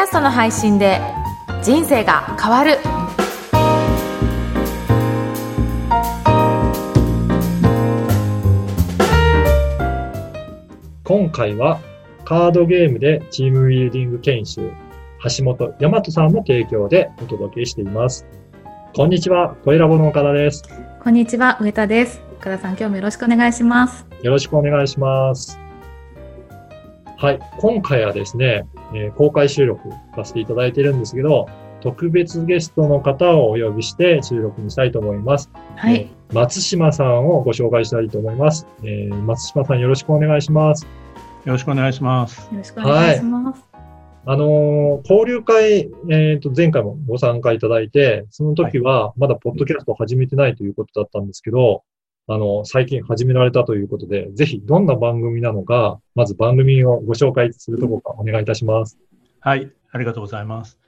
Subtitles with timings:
[0.00, 1.00] ャストの配信で
[1.62, 2.78] 人生が変わる
[11.04, 11.80] 今回は
[12.24, 14.70] カードゲームでチームビルディング研修
[15.36, 18.26] 橋本大和さんの提供でお届けしています。
[18.94, 20.62] こんにちは、声ラボの岡田です。
[21.02, 22.22] こんにちは、上田です。
[22.38, 24.06] 岡田さん、今日もよろしくお願いします。
[24.22, 25.69] よろしくお願いします。
[27.20, 31.50] はい、今回はですね、えー公開収録させていただいているんですけど、
[31.82, 35.50] 特別ゲストの方をお呼びして収録にしたいと思います。
[35.76, 38.66] はい、えー松島さんをご紹介したいと思います。
[38.84, 40.84] えー松島さんよろしくお願いします。
[41.44, 42.40] よろしくお願いします。
[42.50, 43.64] よろしくお願いします。
[44.24, 51.82] あのー交流会、えっ、と、前回もご参加いただいて、その時はまだポッドキャストを始めてないということだったんですけど、
[52.26, 58.98] あの、最近始められたということで、ぜひどんな番組なのか、まず番組をご紹介するところからお願いいたします。
[59.40, 60.78] はい、ありがとうございます。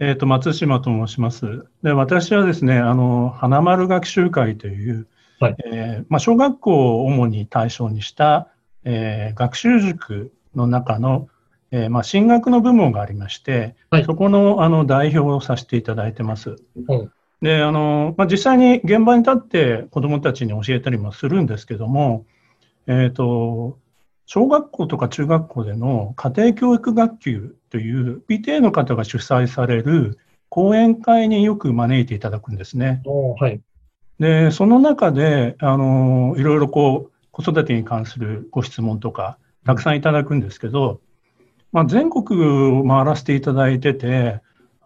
[0.00, 1.66] えっ、と、松島と申します。
[1.82, 5.06] で、私はですね、あの、花丸学習会という、
[5.40, 8.48] はいえーまあ、小学校を主に対象にした、
[8.84, 11.28] えー学習塾の中の、
[11.70, 16.56] えーまあ、進学の部門がありまして、はいそこのあの代表をさせていただいてます。
[16.88, 22.26] うんであのまあ、実際に現場に立って子どもたちに教えたりもするんですけども、
[22.86, 23.78] えー、と
[24.26, 30.18] 小学校とか中学校での家庭教育学級という PTA の方が主催される
[30.50, 33.02] 講演会によく招いていただくんですね。
[33.40, 33.60] はい。
[34.18, 41.00] で、その中で、あの、いろいろこう、子育てに関するご質問とか、たくさんいただくんですけど、
[41.72, 42.44] まあ、全国
[42.80, 44.40] を回らせていただいてて、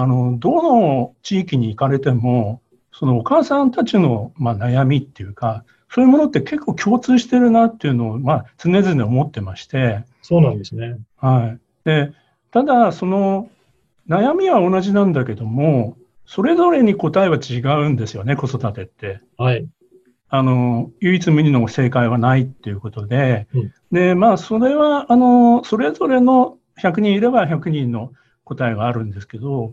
[0.00, 10.98] あの、どの地域に行かれても、そのお母さんたちの、まあ、悩みっていうか、そういうものって結構共通してるなっていうのを、まあ、常々思ってまして、そうなんですね。
[11.16, 11.58] はい。
[11.84, 12.12] で、
[12.52, 13.50] ただ、その、
[14.08, 15.96] 悩みは同じなんだけども、
[16.26, 19.20] それぞれに答えは違うんですよね、子育てって。
[19.36, 19.66] はい。
[20.28, 28.12] あの、唯一無二の正解はないっていうことで、うんで、まあ、それは、あの、それぞれの100人いれば100人の
[28.44, 29.72] 答えがあるんですけど、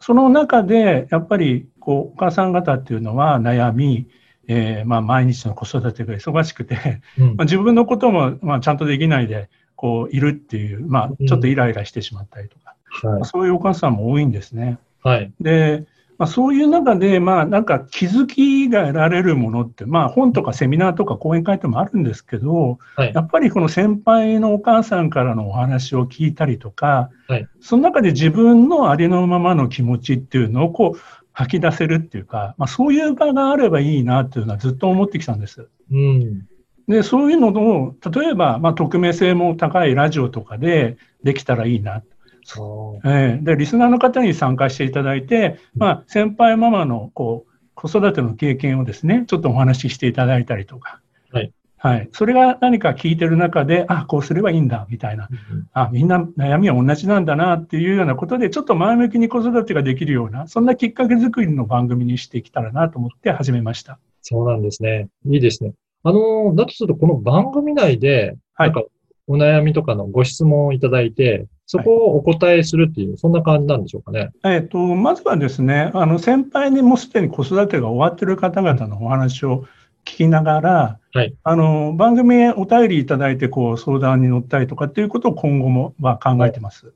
[0.00, 4.08] その中で、やっぱり、こう、お母さん方っていうのは悩み、
[4.48, 12.74] えーまあ、毎日の子育てが忙しくて、うんまあ、自分のことも、まあ、ちゃんとできないで、こう、いるっていう、まあ、ちょっとイライラしてしまったりとか、
[13.08, 13.24] はい。
[13.24, 14.78] そういうお母さんも多いんですね。
[15.02, 15.32] はい。
[15.40, 15.84] で、
[16.20, 23.22] まあ、そういう中で、まあ、なんか気づきが得られるものって、まあ、本とかセミナーとか講演会ともあるんですけど、はいや。
[23.22, 31.00] っぱりこの先輩のお母さんからのお話を聞いたりとか、はいその中で自分のありのままの気持ちっていうのをこう
[31.32, 35.68] 吐き出せるっていうか、まあ、そういう場があればいいなっていうのはずっと思ってきたんです。
[35.90, 36.46] うん。
[36.86, 42.02] で、そういうのを、例えば、まあ、匿名性も高いラジオとかでできたらいいな。
[42.52, 51.00] そうええで、リスナーの方に参加していただいて、まあ、先輩ママの、こう、子育ての経験をですね、ちょっとお話ししていただいたりとか。
[51.30, 51.52] はい。
[51.76, 52.08] はい。
[52.12, 55.28] それが何か聞いてる中で、あ、こうすればいいんだ、みたいな。
[55.72, 64.00] あ、みんな悩みは同じなんだな、っていうようなことで、ちょっと前向きに子育てができるような、そんなきっかけ作りの番組にしていけたらなと思って始めました。
[64.22, 65.08] そうなんですね。
[65.24, 65.72] いいですね。
[66.02, 68.88] あの、だとすると、この番組内で、はいなんか、
[69.30, 74.30] お悩みとかのご質問をいただいて、そこをお答えするっていう、そんな感じなんでしょうかね。
[74.44, 79.66] えっ、と、まずはですね、あの、先輩にもうすでに子育てが終わってる方々のお話を
[80.04, 86.92] 聞きながら、はいあの、番組へお便りいただいて、こう、相談に乗ったりとかっていうことを今後も、は考えてます。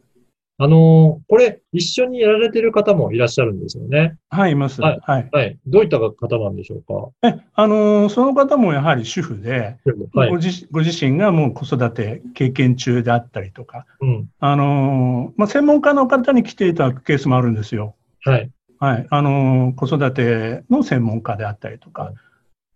[0.57, 4.17] あの、これ、一緒にやられてる方もいらっしゃるんですよね。
[4.29, 4.81] はい、います。
[4.81, 5.37] ははいい。
[5.37, 5.59] はい。
[5.67, 9.79] どういった方なんでしょうえ、あの、その方もやはり主婦で、
[10.13, 10.37] かはいご。
[10.37, 14.29] 自ご自身がもう子育て経験中であったりとか、うん。
[14.39, 17.97] あの、まあ、専門家の方に来ていただくケースもあるんですよ。
[18.25, 18.51] はい。
[18.79, 22.15] はい、あの子育ての専門家であったりとか、はい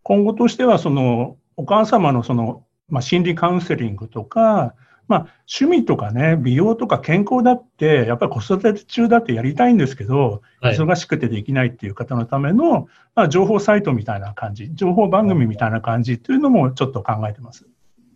[0.09, 4.75] 今後としてはそのお母様のその、まあ、心理カウンセリングとか、
[5.09, 5.19] まあ、
[5.53, 10.77] 趣味とかね美容とか健康だってやっぱり子育て中だってやりたいんですけど、はい。
[10.77, 17.67] 忙しくてできないっていう方のための、まあ、情報サイトみたいな感じ情報番組みたいな感じっていうのもちょっと考えてます。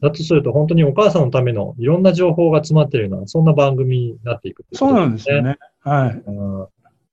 [0.03, 5.41] だとすると、本当にお母さんのためのいろんな情報が詰まっているような、そんな番組になっていくっていそうなんですよ。
[5.43, 5.59] ね。
[5.81, 6.23] はい。
[6.27, 6.59] うん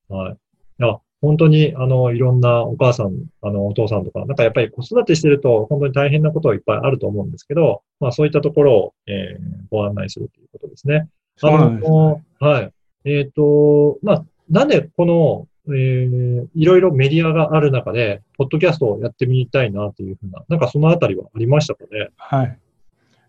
[0.10, 0.34] はい。
[0.34, 11.08] いや、本当に、あの、いろんなお母さん、あの、お父さんとか、なんかやっぱり子育てしてると、本当に大変なことはいっぱいあると思うんですけど、まあそういったところを、えーご案内するということですね。
[11.42, 12.72] あのはい。
[13.06, 22.10] えっ、と、まあ、なんでこの、えーいろいろメディアがある中で、ポッドキャストをやってみたいなというふうな、なんかそのあたりはありましたかね？
[22.18, 22.58] はい。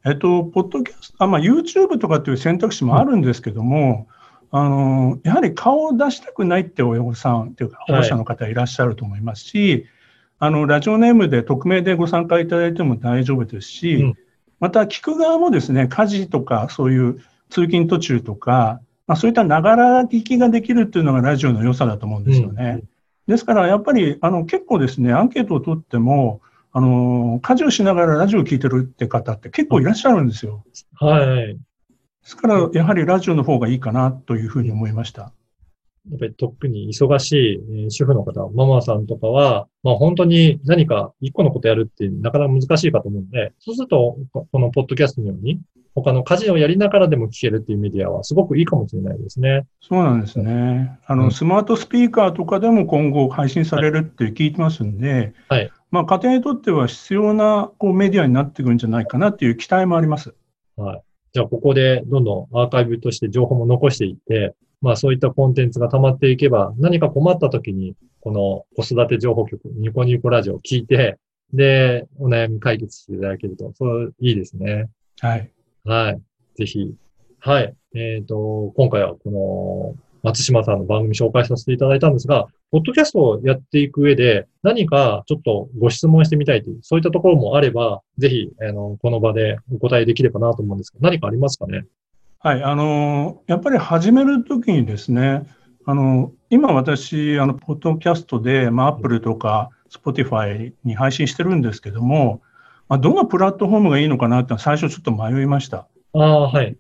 [0.07, 4.07] えっと、ポッドキャスト、あ、まあ、YouTube とかっていう選択肢もあるんですけども、
[4.53, 9.85] あの、やはり顔を出したくないって親御さんというか、保護者の方いらっしゃると思いますし、はい、
[10.39, 14.15] あの、ラジオネームで匿名でご参加いただいても大丈夫ですし、うん、
[14.59, 22.81] また聞く側もですね、家事とかそういう通勤途中とか、まあ、そういったながら聞きができるっていうのがラジオの良さだと思うんですよね。
[22.81, 22.89] うん、
[23.33, 26.41] ですから、やっぱり、あの、結構ですね、アンケートを取っても、
[26.73, 30.65] あの、家事をしながらラジオを聞いてるって方って結構いらっしゃるんですよ。
[30.95, 31.59] はい。
[32.23, 35.33] ですから、やはりラジオの方がいいかなというふうに思いました。
[36.11, 45.61] やっぱり特に忙しい主婦の方、ママさんとかは、まあ本当に何か一個のことやるってなかなか難しいかと思うんで、そうすると、このポッドキャストのように、
[45.95, 49.67] 他の家事をやりながらでも聞けるっていうメディアはすごくいいかもしれないですね。
[49.83, 50.99] そうなんですね。
[51.07, 55.71] あの、うん、スマートスピーカーとかでも今後配信されるって聞いてますんで、はい。
[55.91, 60.35] まあ家庭にとっては必要なこうメディアになってくるんじゃないかなっていう期待もあります。
[60.77, 61.03] はい。
[61.33, 71.19] じゃあここでどんどんアーカイブとして情報も残していって、まあそういったコンテンツが溜まっていけば、何か困った時に、この子育て情報局、ニコニコラジオを聞いて、
[71.53, 74.89] で、お悩み解決していただけると、そういいですね。
[75.21, 75.51] はい。
[75.85, 76.23] はい。
[76.57, 76.95] ぜひ。
[77.39, 77.75] はい。
[77.95, 91.85] えっ、ー、と、今回はこの、松島さんの番組紹介させていただいたんですが、ポッドキャストをやっていく上で、何かちょっとご質問してみたいという、そういったところもあれば、ぜひ、あの、この場でお答えできればなと思うんですが、何かありますかね？
[92.39, 95.47] はい、あの、やっぱり始めるときにですね、
[95.87, 102.43] あの、今私、あの、ポッドキャストで、まあ、Apple とか Spotify に配信してるんですけども、
[102.89, 105.87] まあ、どのプラットフォームがいいのかなって最初ちょっと迷いました。
[106.13, 106.77] ああ、はい。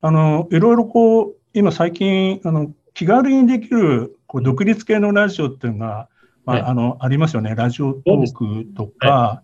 [0.00, 6.08] あの、いろいろこう、今最近、あの、気軽にできるこう独立系のラジオっていうのが、
[6.44, 7.54] まあ、あの、ありますよね。
[7.54, 9.42] ラジオトークとか、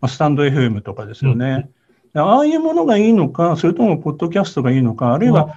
[0.00, 1.68] まあ、スタンド FM とかですよね。
[2.14, 5.56] ああいうものがいいのか、それともポッドキャストがいいのか、あるいは、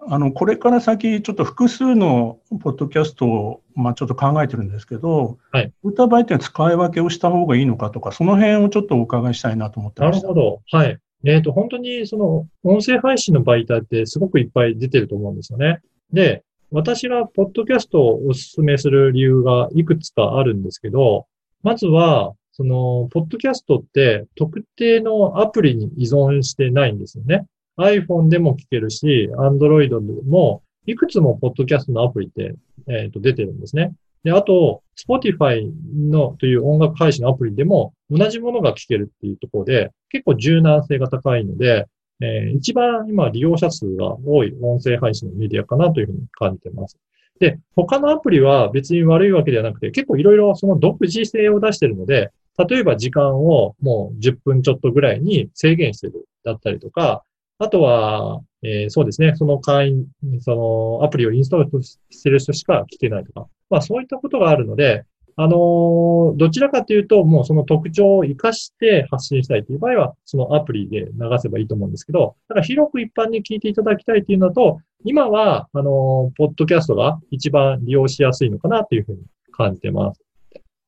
[0.00, 5.72] あの、これから先、ちょっと複数のポッドキャストを、まあ、ちょっと考えてるんですけど、はい。
[5.84, 10.16] 歌場合って使い分けをした方がいいのかとか、その辺をちょっとお伺いしたいなと思ってます。
[10.16, 10.62] なるほど。
[10.72, 10.98] はい。
[11.26, 15.80] えっ、ー、と、本当にその音声配信の媒体ってすごくいっぱい出てると思うんですよね。
[16.12, 21.26] で、私がポッドキャストをお勧めする理由がいくつかあるんですけど、
[21.62, 27.46] まずは、その、ポッドキャストって特定のアプリに依存してないんですよね。
[27.78, 29.96] iPhone でも聞けるし、Android で
[30.28, 32.54] も、いくつもポッドキャストのアプリって、
[32.88, 33.92] え、ー、と出てるんですね。
[34.22, 41.86] で、あと、Spotify のという音楽配信のアプリでも同じものが聞けるっていうところで、結構柔軟性が高いので、
[42.20, 46.98] えー、一番今利用者数が多い音声配信のメディアかなというふうに感じてます。
[47.38, 52.30] で、他のアプリは別に悪いわけではなくて、結構いろいろその独自性を出してるので、
[52.68, 57.24] 例えば時間をもう10分ちょっとぐらいに制限してるだったりとか、
[57.58, 60.06] あとは、えー、そうですね、その会員、
[60.40, 65.04] そのアプリをインストールしてる人しか聞けないとか、まあそういったことがあるので、
[65.42, 80.20] あの、どちらかというと、もうその特徴を活かして発信したいという場合は、そのアプリで流せばいいと思うんですけど、だから広く一般に聞いていただきたいというのと、今は、あの、ポッドキャストが一番利用しやすいのかなというふうに感じてます。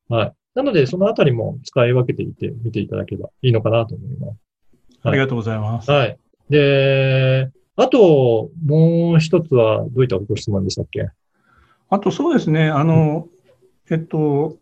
[0.07, 0.33] はい。
[0.53, 4.21] なので、そのあたりも使い分けていて、見ていただければいいのかなと思います。
[4.27, 4.37] はい、
[5.05, 5.89] ありがとうございます。
[5.89, 6.15] はい。
[6.51, 11.07] で、あと、もう一つは、どういったご質問でしたっけ？
[11.89, 12.69] あと、そうですね。
[12.69, 13.27] あの、
[13.89, 14.57] えっと、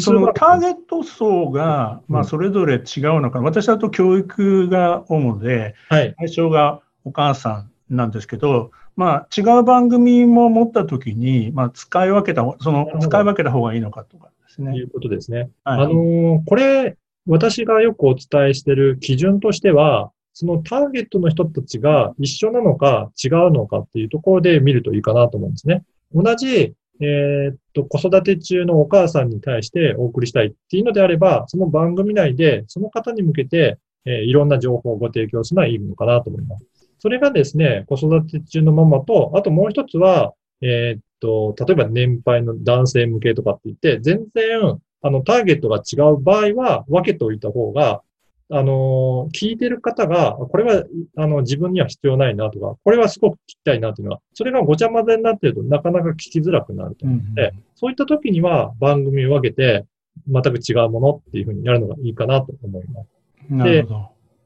[0.00, 2.82] そのターゲット層が、まあ、それぞれ違う
[3.20, 14.76] のか、私だと教育が主で、対象がお母さんなんですけど、まあ、違う番組も持ったときに、まあ、使い分けた、その、使い分けた方がいいのかとかですね。
[14.76, 15.50] いうことですね。
[15.64, 16.96] はい、あのこれ、
[17.26, 25.84] 私がよくお伝えしている基準としては、そのターゲットの人たちが一緒なのか違うのかっていうところで見るといいかなと思うんですね。
[26.12, 36.66] 同じえー、っと、子育て中のお母さんに対してお送りしたいっていうのであれば、その番組内でその方に向けて、えー、いろんな情報をご提供するのはいいのかなと思います。
[36.98, 48.02] それがですね、子育て中のママと、あともう一つは、えー、っと、例えば年配の男性向けとかって言って、全然、あの、ターゲットが違う場合は分けておいた方が、
[48.50, 50.84] あの、聞いてる方が、これは、
[51.16, 59.86] あの、自分には必要ないなとか、これはすごく聞きたいなというのは、それがごちゃ混ぜになっているとなかなか聞きづらくなると思うので、うんうん、そういった時には番組を分けて、
[60.28, 63.64] 全く違うものっていうふうにやるのがいいかなと思います。
[63.64, 63.86] で、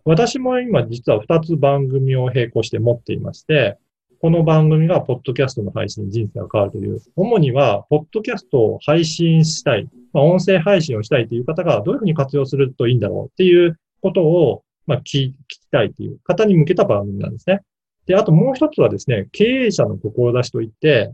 [0.05, 3.79] 私も今実は2つ番組を並行して持っていまして、
[4.21, 15.35] この番組がポッドキャストの配信で人生が変わるという、主には、ポッドキャストを配信したい、まあ、音声配信をしたいという方がどういうふうに活用するといいんだろうっていうことを、まあ、聞き
[15.71, 17.61] たいという方に向けた番組なんですね。
[18.07, 21.13] で、あともう一つはですね、経営者の志といって、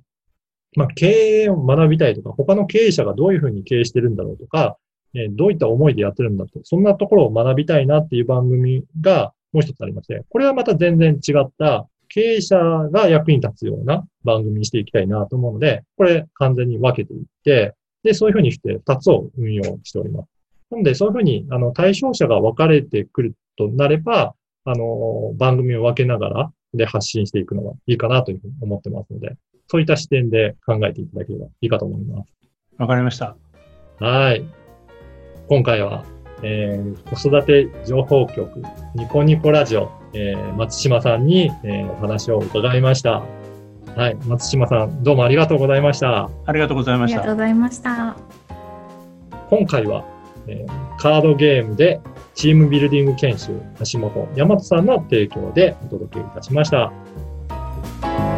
[0.77, 1.07] まあ、経
[1.45, 4.77] 営を学びたいとか、他の経営者がどういうふうに経営してるんだろうとか、
[5.15, 20.34] えどういった思いでやってるんだと、そんなところを学びたいなっていう番組がもう一つありまして、これはまた全然違った経営者が役に立つような番組にしていきたいなと思うので、これ完全に分けていって、で、そういうふうにして二つを運用しております。
[20.75, 29.37] なので、そういうふうに、あの、対象者が分かれてくるとなれば、あの、番組を分けながら、で、発信していくのがいいかなというふうに思ってますので、
[29.69, 32.33] そういった視点で考えていただければいいかと思います。
[32.79, 33.37] わかりました。
[34.01, 34.45] はい。
[35.49, 36.05] 今回は、
[36.43, 38.63] えー子育て情報局、
[38.95, 43.23] ニコニコラジオ、えー松島さんに、えーお話を伺いました。
[43.95, 44.17] はい。
[44.27, 46.29] 松島さん、どうもありがとうございました。
[46.47, 47.37] ありがとうございましたありがとう。
[47.37, 48.17] ございました。
[49.51, 50.05] 今回は、
[50.47, 52.01] えーカードゲームで
[52.35, 53.61] チームビルディング研修、
[53.93, 58.34] 橋本大和さんの提供でお届けいたしました。